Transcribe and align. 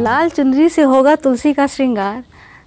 लाल 0.00 0.28
चुनरी 0.30 0.68
से 0.68 0.82
होगा 0.82 1.14
तुलसी 1.16 1.52
का 1.52 1.66
श्रृंगार। 1.66 2.22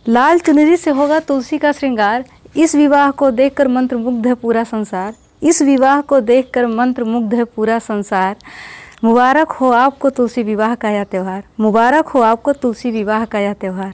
लाल 0.08 0.40
चुनरी 0.40 0.78
से 0.78 0.92
होगा 0.92 1.20
तुलसी 1.20 1.58
का 1.58 1.72
श्रृंगार। 1.72 2.26
इस 2.56 2.76
विवाह 2.76 3.12
को 3.12 3.32
देखकर 3.32 3.68
मंत्र 3.68 3.98
मुग्ध 3.98 4.28
है 4.28 4.34
पूरा 4.34 4.64
संसार। 4.64 5.14
इस 5.44 5.62
विवाह 5.62 6.02
को 6.02 6.20
देखकर 6.20 6.68
मंत्र 6.68 7.04
मुग्ध 7.04 7.34
है 7.34 7.44
पूरा 7.44 7.80
संसार। 7.80 8.36
मुबारक 9.04 9.52
हो 9.52 9.70
आपको 9.70 10.10
तुलसी 10.10 10.44
विवाह 10.44 10.76
का 10.76 10.90
यह 10.90 11.04
त्यौहार। 11.04 11.44
मुबारक 11.60 12.08
हो 12.08 12.22
आपको 12.22 12.54
तुलसी 12.54 12.92
विवाह 12.92 13.26
का 13.26 13.40
यह 13.40 13.54
त्यौहार। 13.54 13.94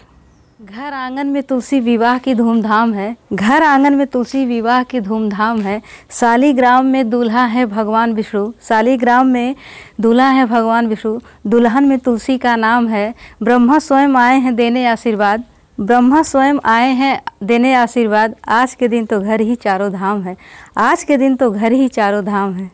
घर 0.62 0.94
आँगन 0.94 1.28
में 1.28 1.44
तुलसी 1.44 1.80
विवाह 1.80 2.18
की 2.18 2.34
धूमधाम 2.36 2.94
है। 2.94 3.16
घर 3.34 3.64
आँगन 3.64 3.94
में 3.94 4.08
तुलसी 4.08 4.46
विवाह 4.46 4.84
की 4.84 5.00
धूमधाम 5.00 5.62
है। 5.62 5.82
सालीग्राम 6.10 6.86
में 6.86 7.10
दूल्हा 7.10 7.46
है 7.46 7.66
भगवान 7.66 8.14
विष्णु। 8.14 8.52
सालीग्राम 8.62 9.28
में 9.28 9.56
दूल्हा 10.02 10.30
है 10.30 10.46
भगवान 10.46 10.88
विष्णु। 10.88 11.20
दुल्हन 11.48 11.84
में 11.84 12.00
तुलसी 12.00 12.38
का 12.38 12.56
नाम 12.56 12.88
है। 12.88 13.14
ब्रह्मा 13.44 13.80
स्वयं 13.80 14.16
आए 14.16 14.40
हैं 14.40 14.56
देने 14.56 14.86
आशीर्वाद। 14.88 15.44
ब्रह्मा 15.80 16.24
स्वयं 16.24 16.56
आए 16.66 16.92
हैं 16.92 17.22
देने 17.44 17.74
आशीर्वाद। 17.74 18.36
आज 18.48 18.74
के 18.74 18.88
दिन 18.88 19.06
तो 19.06 19.22
घर 19.22 19.42
ही 19.42 19.56
चारों 19.56 19.92
धाम 19.92 20.22
है। 20.22 20.38
आज 20.78 21.04
के 21.04 21.18
दिन 21.18 21.36
तो 21.36 21.52
घर 21.52 21.72
ही 21.72 21.88
चारों 21.88 22.26
धाम 22.26 22.54
है। 22.54 22.72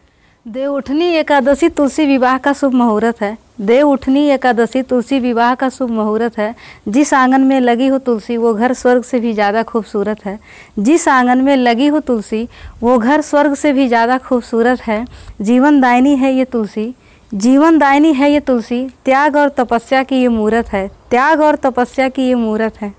देव 0.47 0.73
उठनी 0.73 1.05
एकादशी 1.05 1.69
तुलसी 1.69 2.05
विवाह 2.05 2.37
का 2.37 2.53
शुभ 2.53 2.73
मुहूर्त 2.73 3.21
है। 3.21 3.44
देव 3.59 3.89
उठनी 3.89 4.25
एकादशी 4.29 4.81
तुलसी 4.81 5.19
विवाह 5.19 5.53
का 5.55 5.69
शुभ 5.69 5.89
मुहूर्त 5.89 6.37
है। 6.37 6.53
जिस 6.87 7.13
आँगन 7.13 7.41
में 7.41 7.59
लगी 7.59 7.87
हो 7.87 7.97
तुलसी, 7.97 8.37
वो 8.37 8.53
घर 8.53 8.73
स्वर्ग 8.73 9.03
से 9.03 9.19
भी 9.19 9.33
ज़्यादा 9.33 9.63
खूबसूरत 9.63 10.25
है। 10.25 10.37
जिस 10.79 11.07
आँगन 11.07 11.41
में 11.41 11.55
लगी 11.57 11.87
हो 11.87 11.99
तुलसी, 11.99 12.47
वो 12.83 12.97
घर 12.97 13.21
स्वर्ग 13.21 13.55
से 13.55 13.73
भी 13.73 13.87
ज़्यादा 13.87 14.17
खूबसूरत 14.17 14.81
है। 14.81 15.05
जीवन 15.41 15.81
दायनी 15.81 16.15
है 16.15 16.33
ये 16.33 16.45
तुलसी। 16.45 16.93
जीवन 17.31 17.77
दायनी 17.77 18.13
है 18.13 18.31
ये 18.31 18.39
तुलसी। 18.39 18.85
त्याग 19.05 19.35
और 19.35 19.49
तपस्या 19.49 20.03
की 20.03 20.21
ये 20.21 20.27
मूर्त 20.27 20.67
है। 20.67 20.87
त्याग 21.09 21.41
और 21.41 21.55
तपस्या 21.55 22.09
की 22.09 22.27
ये 22.27 22.35
मूर्त 22.35 22.81
है। 22.81 22.93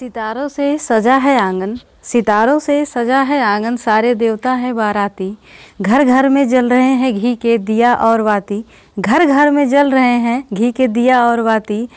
सितारों 0.00 0.48
से 0.48 0.78
सजा 0.78 1.16
है 1.16 1.38
आँगन। 1.38 1.78
सितारों 2.02 2.58
से 2.58 2.84
सजा 2.84 3.20
है 3.20 3.42
आँगन, 3.42 3.76
सारे 3.76 4.14
देवता 4.14 4.52
हैं 4.52 4.76
बाराती। 4.76 5.38
घर 5.82 6.04
घर 6.04 6.28
में 6.28 6.48
जल 6.48 6.68
रहे 6.70 6.92
हैं 6.92 7.14
घी 7.14 7.34
के 7.34 7.58
दिया 7.58 7.94
और 7.94 8.20
वाती। 8.20 8.64
घर 8.98 9.24
घर 9.24 9.50
में 9.50 9.68
जल 9.68 9.90
रहे 9.90 10.18
हैं 10.18 10.44
घी 10.52 10.72
के 10.72 10.88
दिया 10.88 11.26
और 11.26 11.40
वाती। 11.40 11.88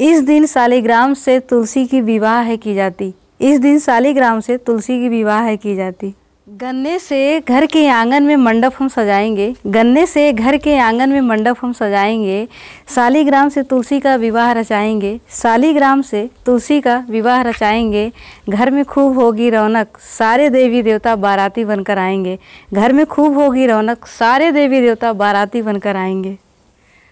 इस 0.00 0.22
दिन 0.22 0.46
सालिग्राम 0.46 1.14
से 1.14 1.40
तुलसी 1.40 1.86
की 1.86 2.00
विवाह 2.00 2.40
है 2.40 2.56
की 2.56 2.74
जाती। 2.74 3.14
इस 3.40 3.60
दिन 3.60 3.78
सालिग्राम 3.78 4.40
से 4.40 4.56
तुलसी 4.56 5.00
की 5.00 5.08
विवाह 5.08 5.42
है 5.42 5.56
की 5.56 5.76
जाती। 5.76 6.14
गन्ने 6.50 6.98
से 6.98 7.40
घर 7.40 7.66
के 7.66 7.88
आँगन 7.88 8.22
में 8.22 8.36
मंडप 8.36 8.72
हम 8.78 8.88
सजाएँगे। 8.88 9.54
गन्ने 9.66 10.06
से 10.06 10.32
घर 10.32 10.56
के 10.56 10.78
आँगन 10.78 11.08
में 11.08 11.20
मंडप 11.20 11.56
हम 11.62 11.72
सजाएँगे। 11.72 12.48
सालीग्राम 12.88 13.48
से 13.48 13.62
तुलसी 13.62 14.00
का 14.00 14.16
विवाह 14.16 14.52
रचाएँगे। 14.52 15.20
सालीग्राम 15.28 16.02
से 16.02 16.30
तुलसी 16.46 16.80
का 16.80 17.06
विवाह 17.10 17.42
रचाएँगे। 17.42 18.12
घर 18.48 18.70
में 18.70 18.84
खूब 18.84 19.18
होगी 19.18 19.50
रौनक, 19.50 19.88
सारे 19.98 20.50
देवी 20.50 20.82
देवता 20.82 21.16
बाराती 21.16 21.64
बनकर 21.64 21.98
आएँगे। 21.98 22.38
घर 22.74 22.92
में 22.92 23.06
खूब 23.06 23.38
होगी 23.38 23.66
रौनक, 23.66 24.06
सारे 24.06 24.52
देवी 24.52 24.80
देवता 24.80 25.12
बाराती 25.12 25.62
बनकर 25.62 25.96
आएँगे। 25.96 26.38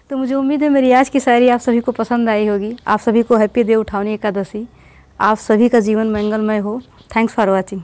तो 0.09 0.17
मुझे 0.17 0.35
उम्मीद 0.35 0.63
है 0.63 0.69
मेरी 0.69 0.91
आज 0.91 1.09
की 1.09 1.19
शायरी 1.19 1.49
आप 1.49 1.59
सभी 1.59 1.79
को 1.79 1.91
पसंद 1.91 2.29
आई 2.29 2.47
होगी। 2.47 2.77
आप 2.87 2.99
सभी 2.99 3.23
को 3.23 3.35
हैप्पी 3.35 3.63
देव 3.63 3.79
उठावनी 3.79 4.13
एकादशी। 4.13 4.67
आप 5.21 5.37
सभी 5.37 5.69
का 5.69 5.79
जीवन 5.79 6.07
मंगलमय 6.07 6.57
हो। 6.57 6.81
Thanks 7.15 7.33
for 7.33 7.49
watching. 7.49 7.75